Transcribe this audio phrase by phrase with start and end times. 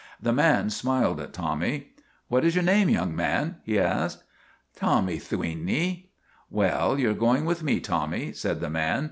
[0.19, 1.89] The man smiled at Tommy.;
[2.27, 4.23] What is your name, young man?" he asked."
[4.75, 6.09] Tommy Thweeney.""
[6.59, 8.99] Well, you 're going with me, Tommy," said the man.